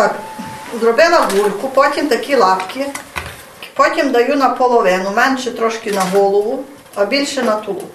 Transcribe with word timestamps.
Отак, 0.00 0.14
зробила 0.80 1.28
гульку, 1.36 1.68
потім 1.68 2.08
такі 2.08 2.36
лапки, 2.36 2.86
потім 3.74 4.10
даю 4.10 4.36
на 4.36 4.48
половину, 4.48 5.10
менше 5.16 5.50
трошки 5.50 5.92
на 5.92 6.00
голову, 6.00 6.64
а 6.94 7.04
більше 7.04 7.42
на 7.42 7.56
тулуб. 7.56 7.90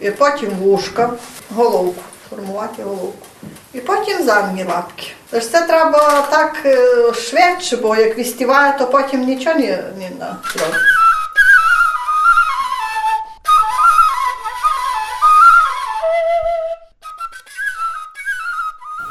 І 0.00 0.10
потім 0.10 0.50
вушка, 0.50 1.10
головку, 1.56 2.02
формувати 2.30 2.82
головку. 2.82 3.26
І 3.72 3.80
потім 3.80 4.22
задні 4.24 4.64
лапки. 4.64 5.06
Тож 5.30 5.48
це 5.48 5.60
треба 5.60 6.26
так 6.30 6.56
е, 6.64 7.12
швидше, 7.14 7.76
бо 7.76 7.96
як 7.96 8.18
вістіває, 8.18 8.74
то 8.78 8.86
потім 8.86 9.24
нічого 9.24 9.56
не, 9.56 9.66
не 9.98 10.10
зробить. 10.52 10.99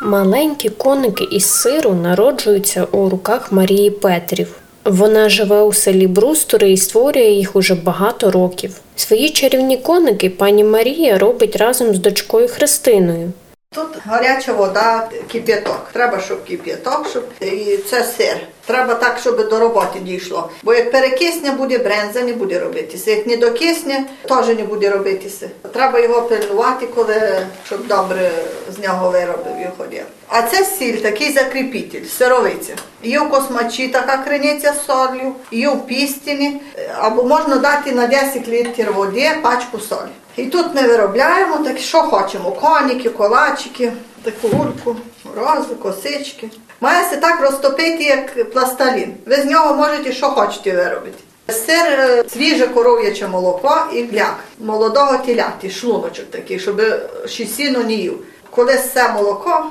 Маленькі 0.09 0.69
коники 0.69 1.23
із 1.23 1.45
сиру 1.45 1.93
народжуються 1.93 2.87
у 2.91 3.09
руках 3.09 3.51
Марії 3.51 3.89
Петрів. 3.89 4.55
Вона 4.85 5.29
живе 5.29 5.61
у 5.61 5.73
селі 5.73 6.07
Брустори 6.07 6.71
і 6.71 6.77
створює 6.77 7.29
їх 7.29 7.55
уже 7.55 7.75
багато 7.75 8.31
років. 8.31 8.75
Свої 8.95 9.29
чарівні 9.29 9.77
коники 9.77 10.29
пані 10.29 10.63
Марія 10.63 11.17
робить 11.17 11.55
разом 11.55 11.93
з 11.93 11.99
дочкою 11.99 12.47
Христиною. 12.47 13.31
Тут 13.75 13.97
гаряча 14.05 14.53
вода, 14.53 15.09
кип'яток. 15.31 15.89
Треба, 15.93 16.19
щоб 16.19 16.45
кип'яток, 16.45 17.09
щоб 17.09 17.23
і 17.41 17.77
це 17.77 18.03
сир. 18.03 18.37
Треба 18.65 18.95
так, 18.95 19.17
щоб 19.19 19.49
до 19.49 19.59
роботи 19.59 19.99
дійшло. 19.99 20.49
Бо 20.63 20.73
як 20.73 20.91
перекисне, 20.91 21.51
буде 21.51 21.77
бренза, 21.77 22.21
не 22.21 22.33
буде 22.33 22.59
робитися. 22.59 23.11
Як 23.11 23.27
не 23.27 23.37
докисне, 23.37 24.03
теж 24.27 24.47
не 24.47 24.63
буде 24.63 24.89
робитися. 24.89 25.49
Треба 25.73 25.99
його 25.99 26.21
пильнувати, 26.21 26.87
коли 26.95 27.45
щоб 27.65 27.87
добре 27.87 28.31
з 28.75 28.79
нього 28.83 29.09
вироби 29.09 29.51
виходив. 29.59 30.03
А 30.27 30.41
це 30.41 30.65
сіль, 30.65 30.97
такий 30.97 31.33
закріпитель, 31.33 32.05
сировиця. 32.05 32.75
Є 33.03 33.19
в 33.19 33.29
космачі 33.29 33.87
така 33.87 34.17
криниця 34.17 34.73
з 34.73 34.85
солью, 34.85 35.33
є 35.51 35.69
в 35.69 35.87
пістіні, 35.87 36.61
або 36.97 37.23
можна 37.23 37.55
дати 37.55 37.91
на 37.91 38.07
10 38.07 38.47
літрів 38.47 38.93
води 38.93 39.29
пачку 39.41 39.79
солі. 39.79 40.09
І 40.39 40.45
тут 40.45 40.65
ми 40.75 40.87
виробляємо 40.87 41.57
так, 41.57 41.77
що 41.77 41.97
хочемо: 41.97 42.51
коніки, 42.51 43.09
колачики, 43.09 43.93
таку 44.23 44.47
гульку, 44.47 44.95
рози, 45.35 45.75
косички. 45.81 46.49
Має 46.81 47.05
се 47.09 47.17
так 47.17 47.41
розтопити, 47.41 48.03
як 48.03 48.51
пласталін. 48.51 49.13
Ви 49.25 49.35
з 49.35 49.45
нього 49.45 49.73
можете 49.73 50.13
що 50.13 50.27
хочете 50.27 50.75
виробити. 50.75 51.17
Сир, 51.49 51.85
е, 51.99 52.23
свіже 52.33 52.67
коров'яче 52.67 53.27
молоко 53.27 53.77
і 53.93 54.03
гляк 54.03 54.35
молодого 54.59 55.17
теляти, 55.17 55.69
шлуночок 55.69 56.25
такий, 56.25 56.59
щоб 56.59 56.81
ще 57.25 57.45
сіно 57.45 57.83
не 57.83 57.93
їв. 57.93 58.19
Коли 58.49 58.75
все 58.75 59.13
молоко, 59.13 59.65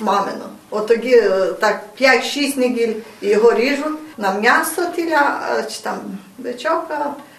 мамино, 0.00 0.48
от 0.70 0.86
тоді 0.86 1.16
е, 1.16 1.46
так 1.60 1.80
5-6 2.00 2.58
неділь 2.58 2.94
його 3.20 3.54
ріжуть 3.54 4.18
на 4.18 4.34
м'ясо 4.34 4.82
тіля, 4.96 5.40
е, 5.58 5.64
чи 5.70 5.82
там 5.82 5.98
бичок, 6.38 6.86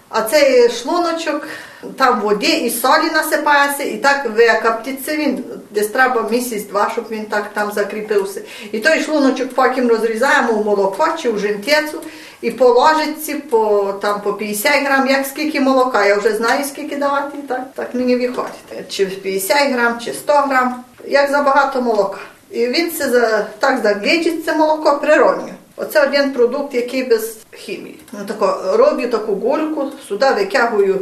а- 0.08 0.22
цей 0.22 0.70
шлуночок 0.70 1.48
там 1.96 2.20
в 2.20 2.22
воді 2.22 2.52
і 2.52 2.70
солі 2.70 3.10
насипається, 3.14 3.82
і 3.82 3.96
так 3.96 4.26
викоптиться 4.36 5.16
він. 5.16 5.44
Десь 5.70 5.88
треба 5.88 6.28
місяць-два, 6.30 6.90
щоб 6.92 7.04
він 7.10 7.24
так 7.24 7.44
там 7.54 7.72
закріпився. 7.72 8.40
І 8.72 8.78
той 8.78 9.00
шлуночок 9.00 9.54
потім 9.54 9.88
розрізаємо 9.88 10.52
в 10.52 10.64
молоко 10.66 11.08
чи 11.22 11.30
в 11.30 11.38
жентецю, 11.38 12.00
і 12.40 12.50
по 12.50 12.68
ложиці, 12.68 13.34
по, 13.34 13.94
там, 14.02 14.20
по 14.20 14.32
50 14.32 14.84
грам, 14.84 15.08
як 15.08 15.26
скільки 15.26 15.60
молока. 15.60 16.06
Я 16.06 16.16
вже 16.16 16.36
знаю, 16.36 16.64
скільки 16.64 16.96
давати, 16.96 17.38
так, 17.48 17.62
так 17.74 17.94
мені 17.94 18.16
виходить. 18.16 18.88
Чи 18.88 19.06
50 19.06 19.72
грам, 19.72 19.98
чи 20.04 20.12
100 20.12 20.32
грам, 20.32 20.84
як 21.08 21.30
забагато 21.30 21.82
молока. 21.82 22.18
І 22.50 22.66
він 22.66 22.92
це 22.92 23.46
так 23.58 23.80
заглічить 23.82 24.44
це 24.44 24.54
молоко 24.54 24.98
природньо. 24.98 25.48
Оце 25.76 26.02
один 26.02 26.32
продукт, 26.32 26.74
який 26.74 27.02
без 27.02 27.36
хімії. 27.56 27.98
Тако, 28.26 28.76
роблю 28.76 29.08
таку 29.08 29.34
гульку, 29.34 29.92
сюди 30.08 30.26
витягую 30.30 31.00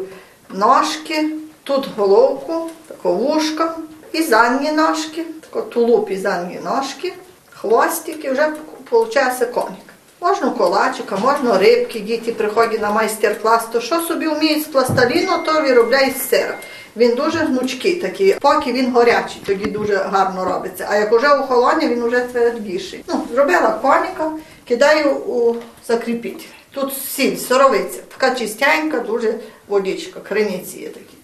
ножки, 0.51 1.31
тут 1.65 1.89
головку, 1.97 2.71
тако 2.89 3.13
вушко, 3.13 3.71
і 4.13 4.23
задні 4.23 4.73
ножки, 4.73 5.25
тако 5.41 5.63
тулуп 5.63 6.11
і 6.11 6.17
задні 6.17 6.61
ножки, 6.65 7.13
хвостик, 7.51 8.25
і 8.25 8.31
вже 8.31 8.53
виходить 8.91 9.49
коник. 9.55 9.95
Можна 10.21 10.51
колачика, 10.51 11.17
можна 11.17 11.59
рибки, 11.59 12.01
діти 12.01 12.33
приходять 12.33 12.83
на 12.83 12.91
майстер-клас, 12.91 13.67
то 13.73 13.81
що 13.81 14.01
собі 14.01 14.29
вміють 14.29 14.63
з 14.63 14.67
пластиліну, 14.67 15.33
то 15.47 15.53
виробляють 15.53 16.17
з 16.17 16.29
сира. 16.29 16.59
Він 16.97 17.15
дуже 17.15 17.39
гнучкий 17.39 17.95
такий, 17.95 18.37
поки 18.41 18.73
він 18.73 18.93
горячий, 18.93 19.43
тоді 19.47 19.67
дуже 19.67 19.97
гарно 19.97 20.45
робиться. 20.45 20.87
А 20.91 20.97
як 20.97 21.13
уже 21.13 21.29
охолоне, 21.29 21.89
він 21.89 22.05
вже 22.05 22.21
твердіший. 22.21 23.05
Ну, 23.09 23.25
зробила 23.35 23.79
коніка, 23.83 24.31
кидаю 24.65 25.17
у 25.17 25.57
закріпитель. 25.87 26.49
Тут 26.71 26.95
сіль, 26.99 27.37
соровиця, 27.37 28.03
така 28.09 28.35
чистенька, 28.35 29.01
дуже 29.01 29.35
водичка, 29.69 30.21
криниці 30.21 30.81
є 30.81 30.89
такі. 30.89 31.17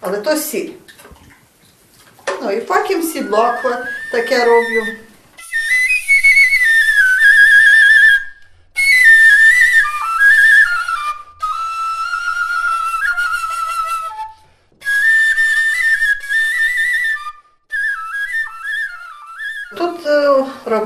Але 0.00 0.18
то 0.18 0.36
сіль. 0.36 0.70
Ну 2.42 2.50
і 2.50 2.60
потім 2.60 3.02
сідло 3.02 3.52
таке 4.12 4.44
роблю. 4.44 4.82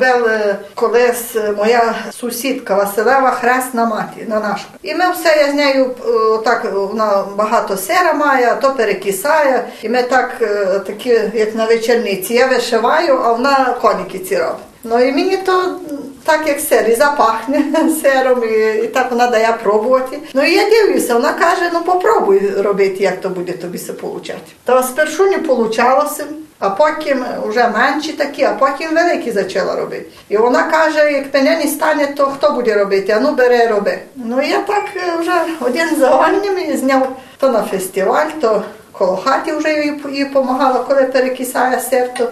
Робили 0.01 0.57
колись 0.75 1.37
е, 1.37 1.53
моя 1.57 1.95
сусідка 2.13 2.75
Василева 2.75 3.31
хресна 3.31 3.87
маті 3.87 4.27
на 4.29 4.41
нашу. 4.41 4.65
І 4.83 4.95
ми 4.95 5.05
все, 5.11 5.37
я 5.47 5.53
з 5.53 5.55
нею 5.55 5.85
е, 5.85 6.39
так, 6.45 6.73
вона 6.73 7.25
багато 7.37 7.77
сира 7.77 8.13
має, 8.13 8.57
то 8.61 8.75
перекисає. 8.75 9.69
І 9.83 9.89
ми 9.89 10.03
так, 10.03 10.31
е, 10.43 10.79
такі, 10.87 11.21
як 11.35 11.55
на 11.55 11.67
вечорниці, 11.67 12.35
я 12.35 12.47
вишиваю, 12.47 13.21
а 13.25 13.33
вона 13.33 13.77
коніки 13.81 14.19
ці 14.19 14.37
робить. 14.37 14.57
Ну 14.85 15.01
і 15.01 15.13
мені 15.13 15.37
то 15.37 15.81
так 16.25 16.47
як 16.47 16.61
сир, 16.61 16.89
і 16.89 16.95
запахне 16.95 17.65
сиром, 18.03 18.45
і, 18.45 18.85
і 18.85 18.87
так 18.87 19.11
вона 19.11 19.27
дає 19.27 19.59
пробувати. 19.63 20.19
Ну 20.35 20.43
і 20.43 20.55
я 20.55 20.71
дивлюся, 20.71 21.15
вона 21.15 21.33
каже, 21.33 21.71
ну 21.73 21.81
попробуй 21.81 22.51
робити, 22.57 23.03
як 23.03 23.21
то 23.21 23.29
буде 23.29 23.53
тобі 23.53 23.79
все 23.79 23.93
получати. 23.93 24.53
Та 24.65 24.83
спершу 24.83 25.31
не 25.31 25.39
получалося. 25.39 26.25
А 26.61 26.71
потім 26.71 27.25
вже 27.47 27.69
менші 27.69 28.13
такі, 28.13 28.45
а 28.45 28.53
потім 28.53 28.95
великі 28.95 29.33
почала 29.33 29.77
робити. 29.77 30.07
І 30.29 30.37
вона 30.37 30.63
каже, 30.63 31.13
як 31.13 31.35
мене 31.35 31.57
не 31.65 31.67
стане, 31.67 32.07
то 32.07 32.27
хто 32.27 32.51
буде 32.51 32.75
робити? 32.75 33.13
А 33.13 33.21
ну 33.21 33.33
бери, 33.33 33.67
роби. 33.67 33.99
Ну 34.17 34.43
я 34.43 34.59
так 34.59 34.85
вже 35.21 35.33
один 35.61 35.97
за 35.97 36.11
одним 36.11 36.59
і 36.59 36.77
зняв 36.77 37.17
то 37.39 37.49
на 37.49 37.63
фестиваль, 37.63 38.27
то 38.41 38.63
коло 38.93 39.17
хаті 39.17 39.53
вже 39.53 39.73
їй 40.13 40.25
допомагала, 40.25 40.85
коли 40.89 41.03
перекисає 41.03 41.81
сир, 41.81 42.15
то 42.15 42.29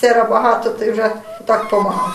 сира 0.00 0.24
багато, 0.24 0.70
то 0.70 0.92
вже 0.92 1.10
так 1.46 1.62
допомагала. 1.62 2.14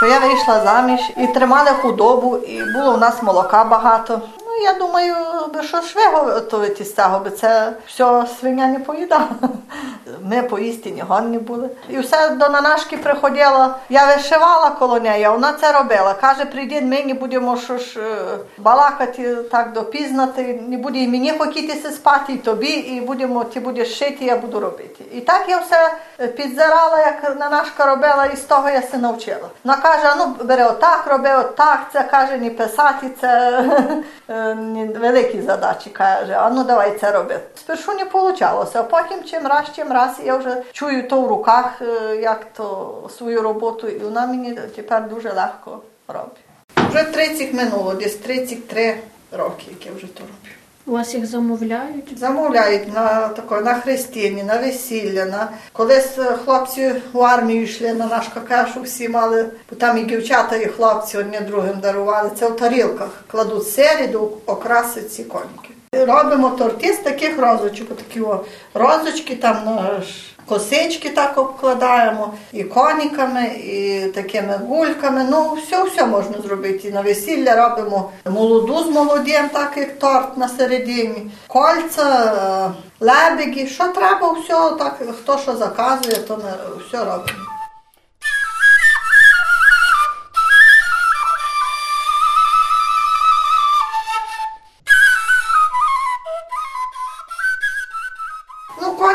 Що 0.00 0.06
я 0.06 0.18
вийшла 0.18 0.60
заміж 0.60 1.00
і 1.16 1.26
тримали 1.26 1.70
худобу, 1.70 2.36
і 2.36 2.72
було 2.72 2.92
в 2.92 2.98
нас 2.98 3.22
молока 3.22 3.64
багато. 3.64 4.20
Я 4.62 4.72
думаю, 4.72 5.14
що 5.62 5.82
шви 5.82 6.02
готувати 6.12 6.84
з 6.84 6.94
цього, 6.94 7.20
бо 7.24 7.30
це 7.30 7.72
все 7.86 8.26
свиня 8.40 8.66
не 8.66 8.78
поїдала. 8.78 9.28
Ми 10.22 10.42
поїсти 10.42 10.90
ні 10.90 11.02
гон 11.08 11.30
не 11.30 11.38
були. 11.38 11.70
І 11.88 11.98
все 11.98 12.30
до 12.30 12.48
нанашки 12.48 12.96
приходило. 12.96 13.74
Я 13.88 14.06
вишивала 14.06 14.70
коло 14.70 15.00
неї, 15.00 15.28
вона 15.28 15.52
це 15.52 15.72
робила. 15.72 16.14
Каже, 16.14 16.44
прийди, 16.44 16.80
ми 16.80 17.04
не 17.04 17.14
будемо 17.14 17.56
що 17.56 17.78
ж 17.78 18.00
е, 18.00 18.38
балакати 18.58 19.34
так 19.34 19.72
допізно, 19.72 20.26
ти 20.26 20.60
не 20.68 20.76
буде 20.76 20.98
і 20.98 21.08
мені 21.08 21.32
хотітися 21.38 21.90
спати, 21.90 22.32
і 22.32 22.36
тобі, 22.36 22.70
і 22.70 23.00
будемо, 23.00 23.44
ти 23.44 23.60
будеш 23.60 23.98
шити, 23.98 24.24
я 24.24 24.36
буду 24.36 24.60
робити. 24.60 25.04
І 25.12 25.20
так 25.20 25.44
я 25.48 25.58
все 25.58 25.94
е, 26.20 26.26
підзирала, 26.26 26.98
як 26.98 27.38
нанашка 27.38 27.86
робила, 27.86 28.26
і 28.26 28.36
з 28.36 28.40
того 28.40 28.70
я 28.70 28.82
се 28.82 28.98
навчила. 28.98 29.48
Вона 29.64 29.76
каже, 29.76 30.14
ну 30.18 30.44
бери 30.44 30.64
отак, 30.64 31.04
роби 31.06 31.34
отак, 31.34 31.80
це 31.92 32.02
каже, 32.02 32.36
не 32.36 32.50
писати, 32.50 33.06
це 33.20 33.64
е, 34.28 34.49
великі 34.98 35.42
задачі, 35.42 35.90
каже, 35.90 36.32
а 36.32 36.50
ну 36.50 36.64
давай 36.64 36.98
це 36.98 37.12
робити. 37.12 37.40
Спершу 37.54 37.92
не 37.92 38.04
вийшло, 38.04 38.70
а 38.74 38.82
потім 38.82 39.24
чим 39.24 39.46
раз, 39.46 39.64
чим 39.76 39.92
раз 39.92 40.10
я 40.24 40.36
вже 40.36 40.62
чую 40.72 41.08
то 41.08 41.20
в 41.20 41.28
руках, 41.28 41.82
е, 41.82 42.16
як 42.16 42.46
то 42.52 42.94
свою 43.18 43.42
роботу, 43.42 43.88
і 43.88 43.98
вона 43.98 44.26
мені 44.26 44.58
тепер 44.76 45.08
дуже 45.08 45.32
легко 45.32 45.78
робить. 46.08 46.44
Вже 46.90 47.04
30 47.04 47.52
минуло, 47.52 47.94
десь 47.94 48.16
33 48.16 48.96
роки, 49.32 49.66
як 49.70 49.86
я 49.86 49.92
вже 49.92 50.06
то 50.06 50.20
роблю. 50.20 50.59
У 50.90 50.92
вас 50.92 51.14
їх 51.14 51.26
замовляють? 51.26 52.18
Замовляють 52.18 52.94
на 52.94 53.28
тако, 53.28 53.60
на 53.60 53.74
хрестині, 53.74 54.42
на 54.42 54.58
весілля. 54.58 55.24
На... 55.24 55.48
Колись 55.72 56.18
е, 56.18 56.22
хлопці 56.44 56.94
в 57.12 57.22
армію 57.22 57.62
йшли 57.62 57.92
на 57.92 58.06
наш 58.06 58.28
какашу, 58.28 58.82
всі 58.82 59.08
мали, 59.08 59.46
бо 59.70 59.76
там 59.76 59.98
і 59.98 60.02
дівчата, 60.02 60.56
і 60.56 60.66
хлопці 60.66 61.18
одні 61.18 61.40
другим 61.40 61.80
дарували. 61.80 62.30
Це 62.38 62.48
в 62.48 62.56
тарілках 62.56 63.08
кладуть 63.26 63.68
середу, 63.68 64.32
окраси 64.46 65.02
ці 65.02 65.24
коніки. 65.24 65.70
Робимо 65.92 66.50
торти 66.50 66.92
з 66.92 66.98
таких 66.98 67.38
розочок, 67.38 67.88
такі 67.96 68.20
о, 68.20 68.44
розочки, 68.74 69.36
там 69.36 69.64
на 69.64 70.00
ж 70.00 70.29
косички 70.46 71.10
так 71.10 71.38
обкладаємо, 71.38 72.34
і 72.52 72.64
коніками, 72.64 73.44
і 73.46 74.06
такими 74.14 74.60
гульками. 74.68 75.26
Ну, 75.30 75.54
все, 75.54 75.84
все 75.84 76.06
можна 76.06 76.38
зробити. 76.42 76.88
І 76.88 76.92
на 76.92 77.00
весілля 77.00 77.68
робимо 77.68 78.10
молоду 78.30 78.84
з 78.84 78.90
молодим, 78.90 79.48
так 79.52 79.72
як 79.76 79.98
торт 79.98 80.36
на 80.36 80.48
середині, 80.48 81.30
кольця, 81.46 82.34
е, 82.70 82.70
лебеді, 83.00 83.66
що 83.66 83.88
треба, 83.88 84.32
все, 84.32 84.70
так, 84.78 85.00
хто 85.22 85.38
що 85.38 85.56
заказує, 85.56 86.16
то 86.16 86.36
ми 86.36 86.52
все 86.88 86.98
робимо. 86.98 87.59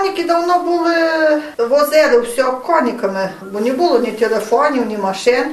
Коніки 0.06 0.24
давно 0.24 0.60
були, 0.60 0.96
возили 1.70 2.20
все 2.20 2.44
коніками, 2.44 3.30
бо 3.52 3.60
не 3.60 3.72
було 3.72 4.00
ні 4.00 4.12
телефонів, 4.12 4.86
ні 4.86 4.98
машин. 4.98 5.46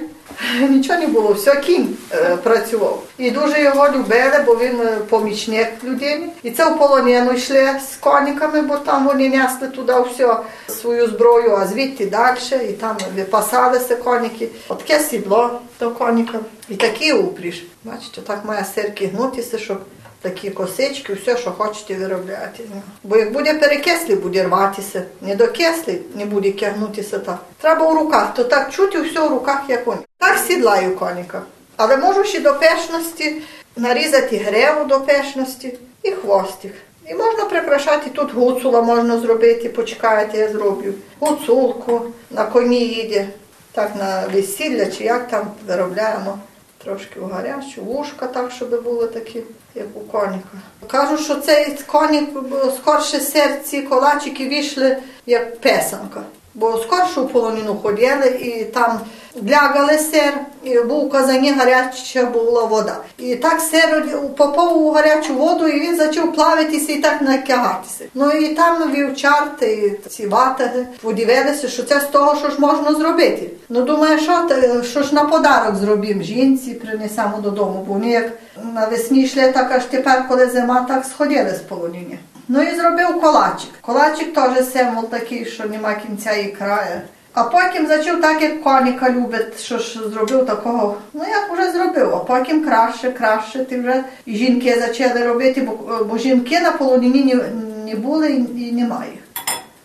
Нічого 0.70 0.98
не 0.98 1.06
було, 1.06 1.32
все 1.32 1.56
кінь 1.56 1.96
е, 2.12 2.36
працював. 2.36 3.02
І 3.18 3.30
дуже 3.30 3.62
його 3.62 3.88
любили, 3.88 4.44
бо 4.46 4.54
він 4.54 4.80
е, 4.80 4.96
помічник 5.08 5.68
людини. 5.84 6.28
І 6.42 6.50
це 6.50 6.70
в 6.70 6.78
полонену 6.78 7.32
йшли 7.32 7.70
з 7.92 7.96
коніками, 7.96 8.62
бо 8.62 8.76
там 8.76 9.06
вони 9.06 9.28
несли 9.28 9.68
туди 9.68 9.94
все 10.10 10.36
свою 10.68 11.06
зброю, 11.06 11.58
а 11.60 11.66
звідти 11.66 12.06
далі, 12.06 12.68
і 12.68 12.72
там 12.72 12.96
випасалися 13.16 13.96
коніки. 13.96 14.48
Отаке 14.68 15.00
сідло 15.00 15.60
до 15.80 15.90
коніка. 15.90 16.38
І 16.68 16.74
такий 16.74 17.12
упріж. 17.12 17.64
Бачите, 17.84 18.20
так 18.20 18.44
має 18.44 18.64
сирки 18.74 19.06
гнутися, 19.06 19.58
щоб 19.58 19.80
такі 20.22 20.50
косички, 20.50 21.14
все, 21.14 21.36
що 21.36 21.50
хочете 21.50 21.94
виробляти. 21.94 22.64
Бо 23.04 23.16
як 23.16 23.32
буде 23.32 23.54
перекислий, 23.54 24.16
буде 24.16 24.42
рватися. 24.42 25.02
Не 25.20 25.36
докислий, 25.36 26.00
не 26.14 26.24
буде 26.24 26.52
кягнутися 26.52 27.18
так. 27.18 27.38
Треба 27.60 27.86
у 27.86 27.94
руках, 27.94 28.34
то 28.34 28.44
так 28.44 28.72
чути 28.72 29.00
все 29.00 29.28
в 29.28 29.30
руках, 29.30 29.62
як 29.68 29.84
коні. 29.84 30.00
Так 30.18 30.38
сідлаю 30.38 30.96
коніка. 30.96 31.42
Але 31.76 31.96
можу 31.96 32.24
ще 32.24 32.40
до 32.40 32.54
пешності 32.54 33.42
нарізати 33.76 34.36
греву 34.36 34.84
до 34.84 35.00
пешності 35.00 35.78
і 36.02 36.10
хвостик. 36.10 36.72
І 37.08 37.14
можна 37.14 37.44
прикрашати 37.44 38.10
тут 38.10 38.34
гуцула, 38.34 38.82
можна 38.82 39.18
зробити, 39.18 39.68
почекайте, 39.68 40.38
я 40.38 40.48
зроблю. 40.48 40.94
Гуцулку 41.20 42.02
на 42.30 42.44
коні 42.44 42.80
їде, 42.80 43.28
так 43.72 43.90
на 43.98 44.24
весілля 44.34 44.86
чи 44.86 45.04
як 45.04 45.28
там 45.28 45.50
виробляємо. 45.68 46.38
Трошки 46.84 47.20
в 47.20 47.30
гарячу, 47.30 47.82
вушка 47.82 48.26
так, 48.26 48.50
щоб 48.50 48.82
були 48.82 49.06
такі, 49.06 49.42
як 49.74 49.86
у 49.94 50.00
коніка. 50.00 50.48
Кажу, 50.86 51.18
що 51.18 51.34
цей 51.34 51.78
конік 51.86 52.30
скорше 52.76 53.20
серці 53.20 53.82
колачики 53.82 54.48
вийшли, 54.48 54.96
як 55.26 55.60
песенка. 55.60 56.22
Бо 56.54 56.78
скорше 56.78 57.20
у 57.20 57.26
полонину 57.26 57.76
ходили 57.82 58.26
і 58.26 58.64
там 58.64 59.00
глягали 59.42 59.98
сир, 59.98 60.32
і 60.64 60.80
був 60.80 61.10
казані 61.10 61.52
гаряча 61.52 62.24
була 62.26 62.64
вода. 62.64 62.96
І 63.18 63.36
так 63.36 63.60
сир 63.60 64.04
попав 64.36 64.82
у 64.82 64.90
гарячу 64.90 65.34
воду, 65.34 65.68
і 65.68 65.80
він 65.80 65.98
почав 65.98 66.32
плавитися 66.34 66.92
і 66.92 66.98
так 66.98 67.22
накягатися. 67.22 68.04
Ну 68.14 68.30
і 68.30 68.54
там 68.54 68.92
вівчарти, 68.92 69.72
і 69.72 70.08
ці 70.08 70.26
ватаги 70.26 70.86
подивилися, 71.02 71.68
що 71.68 71.82
це 71.82 72.00
з 72.00 72.04
того, 72.04 72.36
що 72.36 72.50
ж 72.50 72.56
можна 72.58 72.94
зробити. 72.94 73.50
Ну 73.68 73.82
думаю, 73.82 74.18
що, 74.18 74.48
що 74.82 75.02
ж 75.02 75.14
на 75.14 75.24
подарок 75.24 75.76
зробимо 75.76 76.22
жінці, 76.22 76.74
принесемо 76.74 77.38
додому, 77.42 77.84
бо 77.88 77.92
вони 77.92 78.10
як 78.10 78.32
навесні 78.74 79.22
йшли, 79.22 79.52
так 79.52 79.72
аж 79.72 79.84
тепер, 79.84 80.28
коли 80.28 80.46
зима, 80.46 80.86
так 80.88 81.04
сходили 81.04 81.50
з 81.50 81.58
полонини. 81.58 82.18
Ну 82.48 82.62
і 82.62 82.76
зробив 82.76 83.20
колачик. 83.20 83.70
Колачик 83.80 84.34
теж 84.34 84.66
символ 84.66 85.08
такий, 85.10 85.44
що 85.44 85.64
нема 85.64 85.94
кінця 85.94 86.32
і 86.32 86.46
краю. 86.46 87.00
А 87.34 87.44
потім 87.44 87.86
почав 87.86 88.20
так, 88.20 88.42
як 88.42 88.62
коніка 88.62 89.10
любить, 89.10 89.60
що 89.60 89.78
ж 89.78 89.98
зробив 90.08 90.46
такого. 90.46 90.96
Ну 91.12 91.24
як 91.28 91.52
вже 91.52 91.72
зробив, 91.72 92.14
а 92.14 92.18
потім 92.18 92.64
краще, 92.64 93.10
краще. 93.10 93.64
Ти 93.64 93.80
вже 93.80 94.04
і 94.26 94.36
жінки 94.36 94.84
почали 94.86 95.26
робити, 95.26 95.60
бо, 95.60 96.04
бо 96.04 96.18
жінки 96.18 96.60
на 96.60 96.72
полонині 96.72 97.34
не, 97.34 97.44
не 97.86 97.94
були 97.94 98.30
і, 98.56 98.72
немає. 98.72 99.12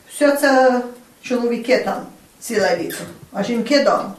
Все 0.09 0.31
це 0.31 0.81
чоловіки 1.21 1.77
там 1.77 2.01
ціле 2.39 2.77
літо, 2.81 3.03
а 3.33 3.43
жінки 3.43 3.79
вдома. 3.79 4.13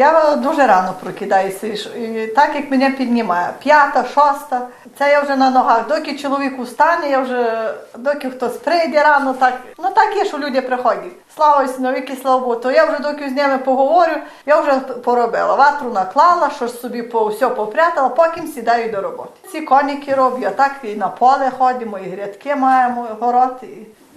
Я 0.00 0.36
дуже 0.36 0.66
рано 0.66 0.94
прокидаюся, 1.02 1.66
і 1.66 2.26
так 2.26 2.54
як 2.54 2.70
мене 2.70 2.90
піднімає. 2.90 3.48
П'ята, 3.62 4.04
шоста, 4.04 4.66
це 4.98 5.10
я 5.10 5.20
вже 5.20 5.36
на 5.36 5.50
ногах. 5.50 5.88
Доки 5.88 6.18
чоловік 6.18 6.60
устане, 6.60 7.10
я 7.10 7.20
вже, 7.20 7.70
доки 7.98 8.30
хтось 8.30 8.56
прийде 8.56 9.02
рано, 9.02 9.34
так. 9.34 9.60
Ну 9.78 9.90
так 9.94 10.16
є, 10.16 10.24
що 10.24 10.38
люди 10.38 10.60
приходять. 10.60 11.12
Слава 11.36 11.68
навіки, 11.78 12.16
слава 12.22 12.40
Богу. 12.40 12.54
То 12.54 12.70
я 12.70 12.84
вже 12.84 12.98
доки 12.98 13.28
з 13.28 13.32
ними 13.32 13.58
поговорю, 13.58 14.12
я 14.46 14.60
вже 14.60 14.72
поробила. 14.80 15.54
Ватру 15.54 15.92
наклала, 15.92 16.50
щось 16.50 16.80
собі 16.80 17.02
по 17.02 17.26
все 17.26 17.48
попрятала, 17.48 18.08
потім 18.08 18.46
сідаю 18.46 18.92
до 18.92 19.00
роботи. 19.00 19.30
Ці 19.52 19.60
коніки 19.60 20.14
роблю, 20.14 20.44
а 20.46 20.50
так 20.50 20.72
і 20.82 20.94
на 20.94 21.08
поле 21.08 21.52
ходимо, 21.58 21.98
і 21.98 22.08
грядки 22.10 22.56
маємо, 22.56 23.06
город. 23.20 23.56
І... 23.62 23.66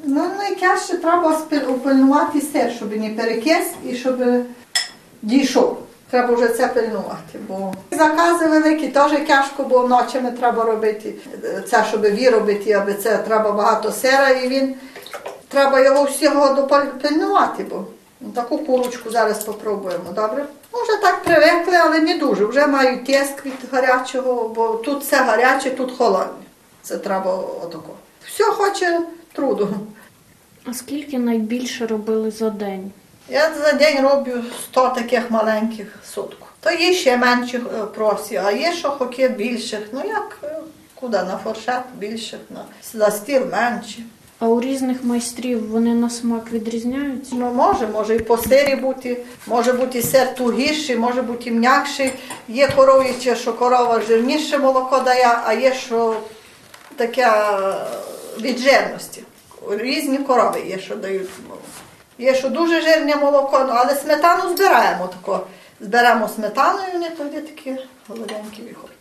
Ну, 0.04 0.30
найкраще 0.38 0.98
треба 0.98 1.38
опильнувати 1.70 2.42
сир, 2.42 2.72
щоб 2.72 2.98
не 2.98 3.10
перекис 3.10 3.74
і 3.86 3.96
щоб 3.96 4.16
дійшов. 5.24 5.78
Треба 6.10 6.34
вже 6.34 6.48
це 6.48 6.68
пильнувати, 6.68 7.40
бо 7.48 7.74
закази 7.92 8.48
великі, 8.48 8.88
теж 8.88 9.12
тяжко, 9.28 9.64
бо 9.64 9.88
ночами 9.88 10.32
треба 10.32 10.64
робити 10.64 11.14
це, 11.70 11.86
щоб 11.90 12.02
виробити, 12.02 12.72
аби 12.72 12.94
це 12.94 13.18
треба 13.18 13.52
багато 13.52 13.92
сира, 13.92 14.30
і 14.30 14.48
він 14.48 14.76
треба 15.48 15.80
його 15.80 16.04
всього 16.04 16.54
допильнувати, 16.54 17.66
бо 17.70 17.86
таку 18.36 18.58
курочку 18.58 19.10
зараз 19.10 19.42
спробуємо, 19.42 20.12
добре? 20.16 20.46
Вже 20.72 21.02
так 21.02 21.24
привикли, 21.24 21.76
але 21.76 22.00
не 22.00 22.18
дуже. 22.18 22.46
Вже 22.46 22.68
маю 22.68 23.06
тиск 23.06 23.46
від 23.46 23.72
гарячого, 23.72 24.50
бо 24.50 24.68
тут 24.68 25.04
все 25.04 25.18
гаряче, 25.18 25.70
тут 25.70 25.98
холодне. 25.98 26.44
Це 26.82 26.98
треба 26.98 27.36
отако. 27.36 27.94
Все 28.26 28.44
хоче 28.44 29.02
труду. 29.34 29.70
А 30.66 30.74
скільки 30.74 31.20
найбільше 31.20 31.88
робили 31.88 32.32
за 32.32 32.50
день? 32.50 32.92
Я 33.30 33.54
за 33.54 33.74
день 33.74 34.02
роблю 34.02 34.44
100 34.64 34.90
таких 34.90 35.32
маленьких 35.32 35.88
сутку. 36.14 36.48
То 36.60 36.72
є 36.72 36.94
ще 36.94 37.18
менших 37.18 37.62
е, 37.62 37.84
просі, 37.84 38.42
а 38.46 38.52
є 38.52 38.74
що 38.74 38.90
хоки 38.90 39.28
більших. 39.28 39.80
Ну 39.92 40.02
як 40.06 40.40
е, 40.44 40.58
куди? 40.96 41.18
На 41.18 41.40
форшет 41.44 41.84
більших, 41.98 42.40
на 42.94 43.12
стіл 43.12 43.42
менші. 43.52 44.06
А 44.40 44.48
у 44.48 44.62
різних 44.62 45.04
майстрів 45.04 45.70
вони 45.70 45.94
на 45.94 46.10
смак 46.10 46.52
відрізняються? 46.52 47.36
Ну, 47.36 47.54
може, 47.54 47.88
може 47.88 48.16
і 48.16 48.20
по 48.20 48.38
сирі 48.38 48.76
бути, 48.76 49.26
може 49.48 49.74
бути 49.74 50.02
сир 50.02 50.36
тугіший, 50.36 50.96
може 50.96 51.22
бути 51.22 51.52
м'якший. 51.52 52.12
Є 52.48 52.68
коров'яче, 52.68 53.36
що 53.36 53.54
корова 53.54 54.02
жирніше 54.02 54.58
молоко 54.58 55.00
дає, 55.00 55.38
а 55.44 55.54
є, 55.54 55.74
що 55.74 56.22
таке 56.96 57.28
е, 57.28 57.76
від 58.42 58.58
жирності. 58.58 59.24
Різні 59.70 60.18
корови 60.18 60.64
є, 60.68 60.80
що 60.80 60.96
дають 60.96 61.30
молоко. 61.48 61.64
Є, 62.18 62.36
що 62.36 62.50
дуже 62.50 62.82
жирне 62.82 63.16
молоко, 63.16 63.66
ну, 63.68 63.74
але 63.76 63.96
сметану 63.96 64.56
збираємо 64.56 65.08
тако. 65.08 65.48
Зберемо 65.80 66.28
сметану 66.28 66.80
і 66.90 66.94
вони 66.94 67.10
тоді 67.10 67.38
такі 67.38 67.76
голоденькі 68.08 68.62
виходять. 68.62 68.98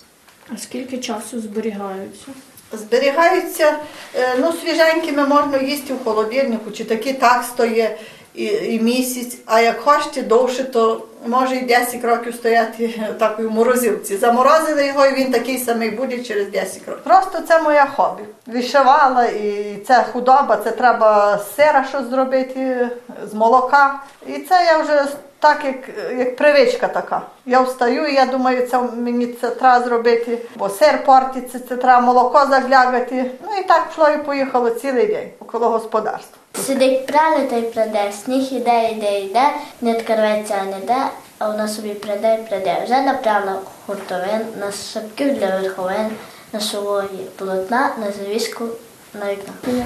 А 0.55 0.59
скільки 0.59 0.99
часу 0.99 1.41
зберігаються? 1.41 2.27
Зберігаються, 2.73 3.77
е, 4.15 4.35
ну, 4.39 4.53
свіженькими 4.53 5.27
можна 5.27 5.59
їсти 5.59 5.95
в 5.95 6.05
холодильнику, 6.05 6.71
чи 6.71 6.85
такі 6.85 7.13
так 7.13 7.45
стоїть 7.45 7.91
і, 8.35 8.45
і 8.45 8.81
місяць, 8.81 9.39
а 9.47 9.61
як 9.61 9.81
хочете 9.81 10.23
довше, 10.23 10.65
то 10.65 11.03
може 11.27 11.57
і 11.57 11.61
10 11.61 12.05
років 12.05 12.35
стояти 12.35 13.01
такою 13.19 13.51
морозилці. 13.51 14.17
Заморозили 14.17 14.87
його, 14.87 15.07
і 15.07 15.15
він 15.15 15.33
такий 15.33 15.59
самий 15.59 15.91
буде 15.91 16.19
через 16.19 16.49
10 16.49 16.89
років. 16.89 17.05
Просто 17.05 17.41
це 17.49 17.63
моє 17.63 17.87
хобі. 17.97 18.23
Вишивала, 18.47 19.25
і 19.25 19.77
це 19.87 20.05
худоба, 20.13 20.59
це 20.65 20.71
треба 20.71 21.39
з 21.39 21.57
сира 21.57 21.85
щось 21.89 22.07
зробити, 22.07 22.89
з 23.31 23.35
молока. 23.35 24.01
І 24.27 24.39
це 24.39 24.65
я 24.65 24.79
вже 24.79 25.07
так, 25.39 25.65
як, 25.65 25.77
як 26.19 26.37
привичка 26.37 26.89
така. 26.89 27.23
Я 27.47 27.61
встаю 27.61 28.07
і 28.07 28.15
я 28.15 28.27
думаю, 28.27 28.67
це 28.67 28.79
мені 28.97 29.27
це 29.27 29.51
треба 29.51 29.85
зробити, 29.85 30.39
бо 30.57 30.69
сир 30.69 31.05
портиться, 31.05 31.59
це 31.69 31.77
треба 31.77 32.01
молоко 32.01 32.47
заглягати. 32.51 33.31
Ну 33.45 33.49
і 33.61 33.65
так 33.65 33.89
пішло 33.89 34.09
і 34.09 34.19
поїхало 34.19 34.71
цілий 34.71 35.07
день 35.07 35.29
около 35.41 35.69
господарства. 35.69 36.42
Сидить 36.66 37.06
пряли 37.06 37.44
та 37.44 37.56
й 37.56 37.62
праде, 37.62 38.12
сніг 38.12 38.54
іде, 38.54 38.90
іде, 38.92 39.20
йде, 39.20 39.52
нитка 39.82 40.16
рветься, 40.16 40.56
а 40.62 40.66
не 40.66 40.80
де, 40.86 41.08
а 41.38 41.48
вона 41.48 41.68
собі 41.68 41.94
праде 41.94 42.36
й 42.36 42.50
праде. 42.50 42.82
Вже 42.84 43.02
напряла 43.02 43.60
хуртовин, 43.86 44.46
на 44.60 44.72
шапків 44.72 45.40
для 45.40 45.60
верховин, 45.60 46.10
на 46.54 46.60
шової 46.60 47.28
полотна, 47.36 47.92
на 47.98 48.12
завіску 48.12 48.66
на. 49.15 49.37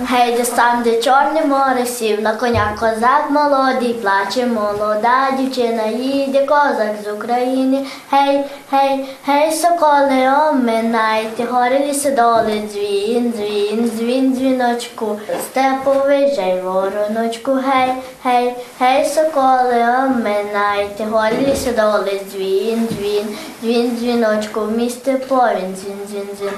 Гей, 0.09 0.37
де 0.37 0.45
там, 0.45 0.83
де 0.83 1.03
чорне 1.03 1.45
море 1.45 1.87
сів, 1.87 2.23
на 2.23 2.35
коня 2.35 2.77
козак 2.81 3.31
молодий, 3.31 3.95
плаче 3.95 4.47
молода 4.47 5.31
дівчина, 5.39 5.87
їде 5.87 6.47
козак 6.47 6.95
з 7.05 7.13
України. 7.13 7.87
Гей, 8.11 8.45
гей, 8.71 9.07
гей, 9.27 9.53
соколи, 9.53 10.31
оминайте, 10.51 11.45
гори 11.45 11.79
ліси 11.79 12.11
доли, 12.11 12.63
дзвін, 12.73 13.33
дзвін, 13.37 13.91
дзвін, 13.97 14.35
дзвіночку, 14.35 15.19
степовий 15.43 16.35
жай 16.35 16.61
вороночку, 16.61 17.53
гей, 17.53 17.93
гей, 18.25 18.55
гей, 18.81 19.05
соколи, 19.05 19.87
оминайте, 20.07 21.05
гори 21.05 21.37
ліси 21.49 21.73
доли, 21.73 22.21
дзвін, 22.31 22.89
дзвін, 22.89 23.39
дзвін, 23.63 23.97
дзвіночку, 23.97 24.61
в 24.61 24.73
місті 24.73 25.13
повін, 25.13 25.77
дзвін, 25.77 25.99
дзвін, 26.09 26.29
дзвін. 26.39 26.53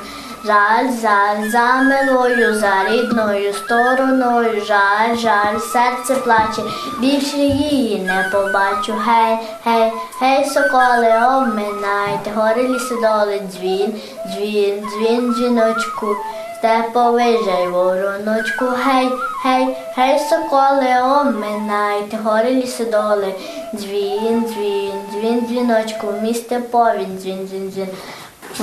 Жаль, 0.49 0.89
жаль, 1.03 1.51
за 1.51 1.83
милою, 1.83 2.55
за 2.55 2.85
рідною 2.91 3.53
стороною, 3.53 4.65
жаль, 4.65 5.17
жаль, 5.17 5.59
серце 5.59 6.15
плаче, 6.15 6.63
більше 7.01 7.37
її 7.37 7.99
не 7.99 8.29
побачу. 8.33 8.95
Гей, 9.07 9.39
гей, 9.65 9.93
гей, 10.21 10.45
соколи, 10.45 11.13
обминайте, 11.39 12.31
гори 12.35 12.69
ліси 12.69 12.95
доли, 12.95 13.43
дзвін, 13.51 14.01
дзвін, 14.27 14.89
дзвін, 14.89 15.35
дзвіночку, 15.35 16.17
степовий 16.59 17.39
жай 17.45 17.69
вороночку, 17.69 18.65
гей, 18.65 19.11
гей, 19.45 19.77
гей, 19.97 20.19
соколи, 20.19 21.21
обминайте, 21.21 22.19
гори 22.25 22.51
ліси 22.51 22.85
доли, 22.85 23.35
дзвін, 23.75 24.45
дзвін, 24.47 24.93
дзвін, 25.13 25.47
дзвіночку, 25.49 26.07
місте 26.23 26.59
повінь, 26.59 27.19
дзвін, 27.19 27.49
дзвін, 27.49 27.71
дзвін. 27.71 27.89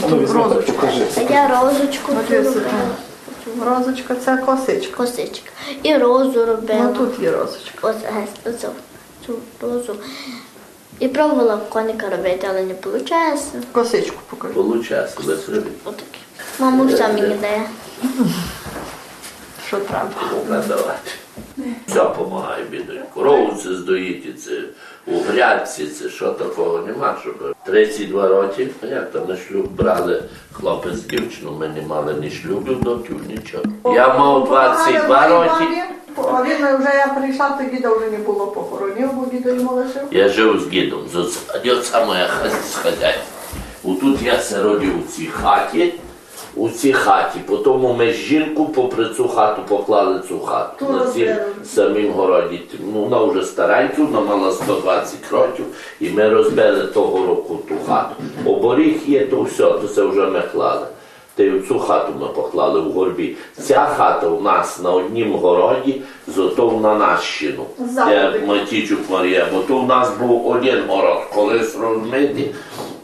Тут 0.02 0.30
розочка. 0.32 0.90
А 1.18 1.22
я 1.34 1.62
розочку 1.62 2.12
ту 2.30 2.62
Розочка 3.66 4.16
це 4.16 4.38
косичка. 4.38 4.98
косичка. 4.98 5.50
І 5.84 5.98
розу 5.98 6.46
робила. 6.46 6.80
Ну 6.84 6.94
тут 6.94 7.20
є 7.20 7.32
розочка. 7.32 7.78
Ось 7.82 7.96
гес- 7.96 8.50
оцю 8.56 8.68
цю 9.26 9.34
розу. 9.62 9.96
І 11.00 11.08
пробувала 11.08 11.58
коника 11.58 12.10
робити, 12.10 12.48
але 12.50 12.64
не 12.64 12.74
виходить. 12.74 13.14
Косичку 13.72 14.18
покажу. 14.30 14.54
Получається, 14.54 15.18
без 15.28 15.50
риби. 15.50 15.70
Отаке. 15.84 16.06
Мамуся 16.60 17.08
мені 17.08 17.36
дає. 17.36 17.70
Що 19.68 19.78
треба. 19.78 20.10
Надавати. 20.50 21.12
Все 21.88 21.96
допомагає 22.04 22.64
бідою. 22.64 23.02
Корову 23.14 23.54
це 23.64 23.76
здоїти, 23.76 24.34
це 24.34 24.52
у 25.08 25.20
грядці, 25.20 25.88
це 25.88 26.10
що 26.10 26.32
такого 26.32 26.78
нема, 26.88 27.16
щоб 27.22 27.56
32 27.66 28.28
роки, 28.28 28.68
як 28.82 29.12
там 29.12 29.22
на 29.28 29.38
шлюб 29.38 29.72
брали 29.72 30.24
хлопець 30.54 31.00
дівчину, 31.00 31.52
ми 31.60 31.68
не 31.68 31.82
мали 31.82 32.14
ні 32.14 32.30
шлюбів, 32.32 32.82
доків, 32.82 33.22
нічого. 33.28 33.64
Я 33.96 34.14
мав 34.18 34.46
22 34.46 35.28
роки, 35.28 35.66
А 36.18 36.44
він 36.44 36.78
вже 36.78 36.90
я 36.98 37.08
прийшла, 37.20 37.50
то 37.50 37.64
діда 37.76 37.90
вже 37.96 38.10
не 38.10 38.18
було 38.18 38.48
похоронів, 38.48 39.10
бо 39.14 39.26
діда 39.26 39.50
йому 39.50 39.72
лишив. 39.74 40.02
я 40.12 40.30
жив 40.30 40.60
з 40.60 40.68
дідом, 40.68 41.00
з. 41.14 41.18
Отця 41.72 42.06
моя 42.06 42.26
хазя- 42.28 42.82
хазяйка. 42.84 43.20
Отут 43.84 44.22
я 44.22 44.40
се 44.40 44.64
родив 44.64 45.00
у 45.00 45.12
цій 45.12 45.26
хаті, 45.26 45.94
у 46.56 46.70
цій 46.70 46.94
хаті. 46.94 47.40
Потім 47.46 47.96
ми 47.98 48.12
жінку 48.12 48.66
попри 48.66 49.06
цю 49.18 49.28
хату 49.28 49.62
поклали 49.68 50.22
цю 50.28 50.40
хату. 50.40 50.86
Ту 50.86 50.94
На 50.94 51.06
цій 51.06 51.36
самім 51.64 52.12
городі. 52.12 52.62
Ну, 52.94 53.02
вона 53.02 53.24
вже 53.24 53.44
старенька, 53.44 54.02
вона 54.02 54.22
мала 54.22 54.52
120 54.52 55.32
років, 55.32 55.66
і 56.00 56.10
ми 56.10 56.30
розбили 56.30 56.88
того 56.88 57.28
року 57.28 57.60
ту 57.70 57.76
хату. 57.88 58.16
Оборіг 58.46 58.96
є, 59.08 59.26
то 59.26 59.42
все, 59.42 59.64
то 59.64 59.88
це 59.88 60.04
вже 60.04 60.22
ми 60.26 60.42
клали. 60.52 60.88
Та 61.36 61.44
й 61.44 61.60
цю 61.68 61.80
хату 61.80 62.14
ми 62.22 62.28
поклали 62.28 62.80
в 62.80 62.92
горбі. 62.92 63.36
Ця 63.62 63.86
хата 63.86 64.28
у 64.28 64.42
нас 64.42 64.82
на 64.84 64.92
однім 64.92 65.34
городі, 65.34 66.02
зато 66.28 66.80
на 66.84 66.96
Нащину, 66.96 67.66
де 68.06 68.42
Матічук 68.48 69.00
Марія, 69.10 69.48
бо 69.54 69.60
то 69.60 69.78
в 69.78 69.88
нас 69.88 70.10
був 70.20 70.48
один 70.48 70.84
город, 70.88 71.18
колись 71.34 71.78
розмитий, 71.78 72.52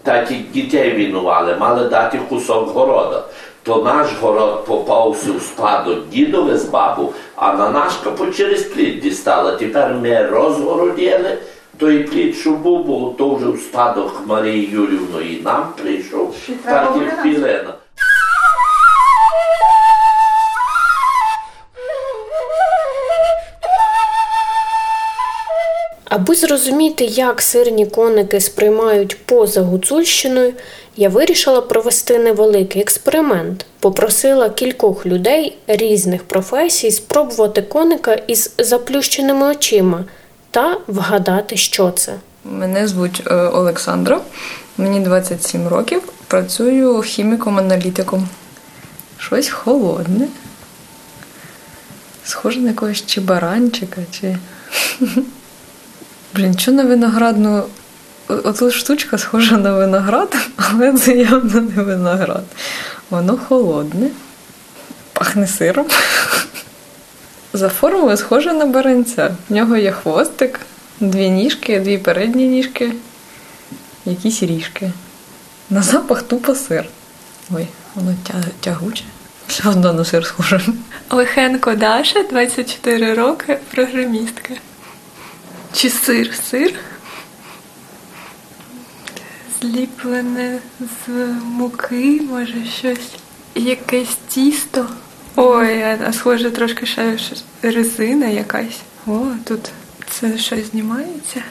так 0.03 0.31
і 0.31 0.35
дітей 0.35 0.91
вінували, 0.91 1.55
мали 1.55 1.89
дати 1.89 2.19
кусок 2.29 2.69
города. 2.69 3.23
То 3.63 3.83
наш 3.83 4.07
город 4.21 4.65
попався 4.65 5.31
в 5.31 5.41
спадок 5.41 6.09
дідове 6.09 6.57
з 6.57 6.65
бабу, 6.65 7.13
а 7.35 7.53
на 7.53 7.69
наш 7.69 7.93
капу 8.03 8.25
через 8.27 8.63
плід 8.63 8.99
дістала. 8.99 9.55
Тепер 9.55 9.95
ми 10.01 10.25
розгородили 10.25 11.37
той 11.77 12.03
плід, 12.03 12.35
що 12.35 12.51
був, 12.51 12.85
бо 12.85 13.13
то 13.17 13.35
вже 13.35 13.47
в 13.47 13.59
спадок 13.59 14.21
Марії 14.25 14.69
Юрівної 14.71 15.41
нам 15.45 15.65
прийшов, 15.81 16.35
так 16.65 16.93
і 16.95 16.99
виносити. 16.99 17.21
пілена. 17.23 17.73
Аби 26.11 26.35
зрозуміти, 26.35 27.05
як 27.05 27.41
сирні 27.41 27.85
коники 27.85 28.41
сприймають 28.41 29.17
поза 29.25 29.61
Гуцульщиною, 29.61 30.53
я 30.97 31.09
вирішила 31.09 31.61
провести 31.61 32.19
невеликий 32.19 32.81
експеримент. 32.81 33.65
Попросила 33.79 34.49
кількох 34.49 35.05
людей 35.05 35.57
різних 35.67 36.23
професій 36.23 36.91
спробувати 36.91 37.61
коника 37.61 38.13
із 38.13 38.53
заплющеними 38.57 39.45
очима 39.45 40.05
та 40.51 40.77
вгадати, 40.87 41.57
що 41.57 41.91
це. 41.91 42.13
Мене 42.45 42.87
звуть 42.87 43.23
е, 43.27 43.33
Олександра, 43.35 44.21
мені 44.77 44.99
27 44.99 45.67
років. 45.67 46.01
Працюю 46.27 47.01
хіміком-аналітиком. 47.01 48.27
Щось 49.17 49.49
холодне. 49.49 50.27
Схоже 52.23 52.59
на 52.59 52.69
якогось 52.69 53.05
чи 53.05 53.21
баранчика, 53.21 54.01
чи. 54.11 54.37
Блін, 56.35 56.57
що 56.59 56.71
на 56.71 56.83
виноградну. 56.83 57.63
О- 58.27 58.33
Отут 58.43 58.73
штучка 58.73 59.17
схожа 59.17 59.57
на 59.57 59.73
виноград, 59.73 60.35
але 60.57 60.93
це 60.93 61.15
явно 61.15 61.61
не 61.61 61.83
виноград. 61.83 62.43
Воно 63.09 63.37
холодне, 63.37 64.09
пахне 65.13 65.47
сиром. 65.47 65.85
За 67.53 67.69
формою 67.69 68.17
схоже 68.17 68.53
на 68.53 68.65
баранця. 68.65 69.35
В 69.49 69.53
нього 69.53 69.77
є 69.77 69.91
хвостик, 69.91 70.59
дві 70.99 71.29
ніжки, 71.29 71.79
дві 71.79 71.97
передні 71.97 72.47
ніжки, 72.47 72.93
якісь 74.05 74.43
ріжки. 74.43 74.91
На 75.69 75.81
запах 75.81 76.21
тупо 76.23 76.55
сир. 76.55 76.85
Ой, 77.55 77.67
воно 77.95 78.15
тягуче. 78.59 79.03
Все 79.47 79.69
одно 79.69 79.93
на 79.93 80.05
сир 80.05 80.25
схоже. 80.25 80.61
Лихенко 81.09 81.75
Даша, 81.75 82.23
24 82.23 83.13
роки, 83.13 83.57
програмістка. 83.75 84.53
Чи 85.73 85.89
сир? 85.89 86.33
Сир? 86.49 86.73
Зліплене 89.61 90.59
з 90.79 91.09
муки, 91.43 92.21
може 92.29 92.65
щось. 92.65 93.09
Якесь 93.55 94.17
тісто. 94.27 94.87
Ой, 95.35 95.81
а 95.81 96.13
схоже 96.13 96.51
трошки 96.51 96.85
ще 96.85 97.17
резина 97.61 98.25
якась. 98.25 98.79
О, 99.07 99.19
тут 99.43 99.69
це 100.09 100.37
щось 100.37 100.71
знімається. 100.71 101.43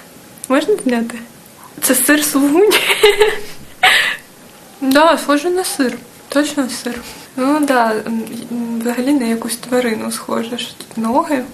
Можна 0.48 0.76
зняти? 0.76 1.18
Це 1.82 1.94
сир 1.94 2.24
сулуні? 2.24 2.78
Да, 4.82 5.18
схоже 5.18 5.50
на 5.50 5.64
сир. 5.64 5.98
Точно 6.28 6.68
сир. 6.68 7.00
Ну 7.36 7.66
так, 7.66 7.66
да, 7.66 8.10
взагалі 8.80 9.12
на 9.12 9.26
якусь 9.26 9.56
тварину 9.56 10.12
схоже. 10.12 10.58
Що 10.58 10.72
Тут 10.74 10.98
ноги, 10.98 11.44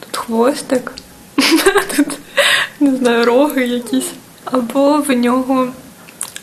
тут 0.00 0.16
хвостик, 0.16 0.92
тут 1.95 2.07
не 2.79 2.95
знаю, 2.95 3.25
роги 3.25 3.67
якісь. 3.67 4.11
Або 4.45 4.97
в 5.07 5.11
нього 5.15 5.67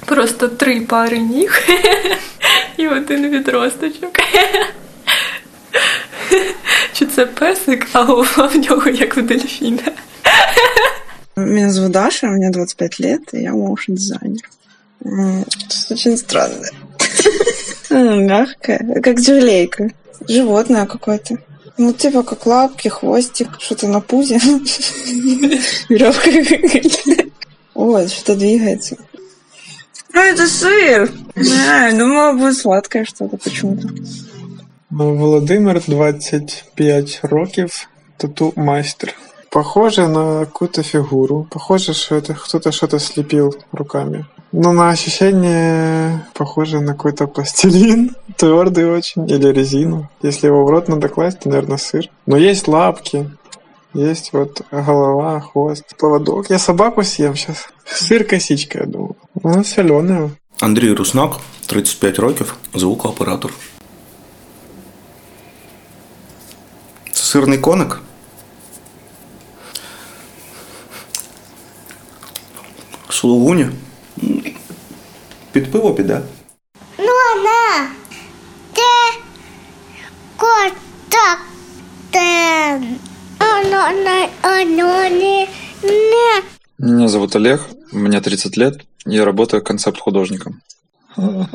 просто 0.05 0.49
три 0.49 0.81
пари 0.81 1.19
ніг 1.19 1.63
і 2.77 2.89
один 2.89 3.29
відросточок. 3.29 4.11
Чи 6.93 7.07
це 7.07 7.27
песик, 7.27 7.87
а 7.93 8.03
голова 8.03 8.47
в 8.55 8.57
нього 8.57 8.91
як 8.91 9.17
в 9.17 9.23
дельфіна. 9.23 9.83
Меня 11.37 11.71
зовут 11.71 11.93
Даша, 11.93 12.27
мне 12.27 12.51
25 12.51 13.01
лет, 13.01 13.35
и 13.35 13.39
я 13.43 13.53
моушн-дизайнер. 13.53 14.49
М, 15.05 15.45
Что-то 15.49 15.95
очень 15.95 16.17
странное. 16.17 16.71
М, 17.91 18.27
Мягкое, 18.27 19.01
как 19.05 19.21
желейка. 19.21 19.91
Животное 20.29 20.87
какое-то. 20.87 21.39
Ну, 21.79 21.93
типа 21.93 22.23
как 22.23 22.47
лапки, 22.47 22.89
хвостик, 22.89 23.49
что-то 23.59 23.89
на 23.89 24.01
пузе. 24.01 24.39
Веревка 25.89 26.31
какая-то. 26.31 27.31
Ой, 27.75 28.09
что-то 28.09 28.37
двигается. 28.37 28.97
Ну, 30.13 30.21
это 30.21 30.47
сыр. 30.47 31.11
А, 31.69 31.91
думала, 31.91 32.33
будет 32.33 32.57
сладкое 32.57 33.05
что-то 33.05 33.37
почему-то. 33.37 33.89
Ну, 34.91 35.17
Володимир, 35.17 35.83
25 35.87 37.21
років, 37.23 37.89
тату 38.17 38.53
майстер. 38.57 39.15
Похоже 39.51 40.09
на 40.09 40.47
какую-то 40.47 40.83
фигуру. 40.83 41.47
Похоже, 41.51 41.95
что 41.95 42.17
это 42.17 42.35
кто-то 42.35 42.73
что-то 42.73 42.99
слепил 42.99 43.55
руками. 43.73 44.27
Но 44.53 44.73
на 44.73 44.91
ощущение 44.91 46.25
похоже 46.35 46.81
на 46.81 46.93
какой-то 46.93 47.27
пластилин. 47.27 48.15
Твердый 48.37 48.89
очень. 48.89 49.29
Или 49.29 49.49
резину. 49.49 50.09
Если 50.23 50.47
его 50.47 50.65
в 50.65 50.71
рот 50.71 50.89
надо 50.89 51.09
класть, 51.09 51.41
то, 51.41 51.49
наверное, 51.49 51.77
сыр. 51.77 52.09
Но 52.27 52.37
есть 52.37 52.69
лапки. 52.69 53.31
Есть 53.95 54.33
вот 54.33 54.63
голова, 54.71 55.41
хвост, 55.41 55.97
поводок. 55.99 56.51
Я 56.51 56.59
собаку 56.59 57.03
съем 57.03 57.37
сейчас. 57.37 57.69
Сыр 57.85 58.25
косичка, 58.25 58.81
я 58.81 58.87
думаю. 58.87 59.17
Ну, 59.43 59.65
соленая. 59.65 60.31
Андрій 60.61 60.93
Руснак, 60.93 61.37
35 61.67 62.19
років, 62.19 62.57
звукооператор. 62.75 63.53
Це 67.13 67.23
сирний 67.23 67.59
коник. 67.59 68.01
Сулугуні. 73.09 73.67
Під 75.52 75.72
пиво 75.72 75.94
піде. 75.94 76.22
Ну, 76.98 77.44
на, 77.44 77.90
те, 78.74 79.20
котак, 80.38 81.40
те, 82.12 82.82
оно, 83.40 84.04
на, 84.04 84.30
оно, 84.44 85.10
не, 85.10 85.48
не. 85.84 86.42
Меня 86.78 87.08
зовут 87.08 87.36
Олег, 87.36 87.70
мне 87.92 88.22
30 88.22 88.58
лет, 88.58 88.86
я 89.06 89.26
работаю 89.26 89.64
концепт-художником. 89.64 90.62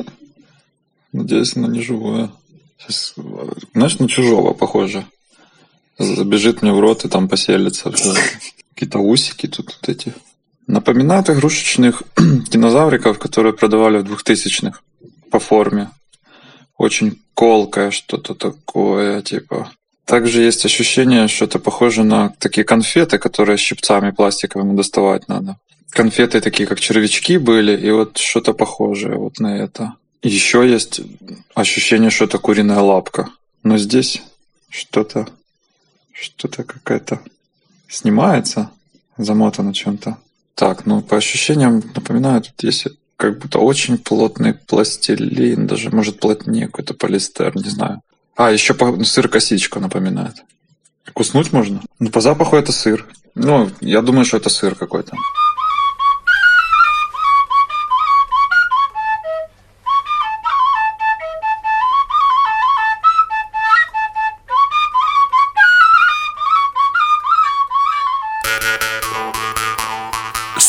Надеюсь, 1.13 1.55
она 1.55 1.67
не 1.67 1.81
живая. 1.81 2.29
Сейчас, 2.77 3.15
знаешь, 3.73 3.99
на 3.99 4.07
чужого 4.07 4.53
похоже. 4.53 5.05
Забежит 5.97 6.61
мне 6.61 6.73
в 6.73 6.79
рот 6.79 7.05
и 7.05 7.09
там 7.09 7.29
поселится. 7.29 7.91
Какие-то 8.73 8.99
усики 8.99 9.47
тут 9.47 9.67
вот 9.67 9.89
эти. 9.89 10.13
Напоминают 10.67 11.29
игрушечных 11.29 12.03
динозавриков, 12.17 13.19
которые 13.19 13.53
продавали 13.53 13.99
в 13.99 14.05
2000-х 14.05 14.79
по 15.29 15.39
форме. 15.39 15.89
Очень 16.77 17.21
колкое 17.33 17.91
что-то 17.91 18.33
такое, 18.33 19.21
типа. 19.21 19.71
Также 20.05 20.41
есть 20.41 20.65
ощущение, 20.65 21.27
что 21.27 21.45
это 21.45 21.59
похоже 21.59 22.03
на 22.03 22.29
такие 22.39 22.63
конфеты, 22.63 23.17
которые 23.17 23.57
щипцами 23.57 24.11
пластиковыми 24.11 24.75
доставать 24.75 25.27
надо. 25.27 25.57
Конфеты 25.89 26.41
такие, 26.41 26.67
как 26.67 26.79
червячки 26.79 27.37
были, 27.37 27.75
и 27.77 27.91
вот 27.91 28.17
что-то 28.17 28.53
похожее 28.53 29.15
вот 29.15 29.39
на 29.39 29.57
это. 29.57 29.93
Еще 30.21 30.69
есть 30.69 31.01
ощущение, 31.53 32.09
что 32.09 32.25
это 32.25 32.37
куриная 32.37 32.79
лапка. 32.79 33.29
Но 33.63 33.77
здесь 33.77 34.21
что-то, 34.69 35.27
что-то 36.11 36.63
какая-то 36.63 37.21
снимается, 37.87 38.69
замотано 39.17 39.73
чем-то. 39.73 40.17
Так, 40.55 40.85
ну 40.85 41.01
по 41.01 41.17
ощущениям 41.17 41.83
напоминает, 41.93 42.47
вот 42.47 42.55
здесь 42.57 42.87
как 43.17 43.39
будто 43.39 43.59
очень 43.59 43.97
плотный 43.97 44.53
пластилин, 44.53 45.67
даже 45.67 45.89
может 45.89 46.19
плотнее 46.19 46.67
какой-то 46.67 46.93
полиэстер, 46.93 47.55
не 47.55 47.69
знаю. 47.69 48.01
А, 48.35 48.51
еще 48.51 48.73
по... 48.73 49.03
сыр 49.03 49.29
косичку 49.29 49.79
напоминает. 49.79 50.35
Куснуть 51.13 51.53
можно? 51.53 51.81
Ну, 51.99 52.09
по 52.09 52.19
запаху 52.19 52.55
это 52.55 52.71
сыр. 52.71 53.05
Ну, 53.35 53.69
я 53.79 54.01
думаю, 54.01 54.25
что 54.25 54.37
это 54.37 54.49
сыр 54.49 54.75
какой-то.– 54.75 55.15